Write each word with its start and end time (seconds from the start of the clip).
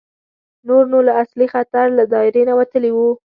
نور 0.67 0.83
نو 0.91 0.99
له 1.07 1.13
اصلي 1.23 1.47
خطر 1.53 1.85
له 1.97 2.03
دایرې 2.13 2.43
نه 2.49 2.53
وتلي 2.59 2.91
وو. 2.93 3.09